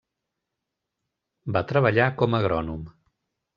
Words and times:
Va 1.57 1.63
treballar 1.73 2.09
com 2.23 2.35
a 2.39 2.43
agrònom. 2.43 2.83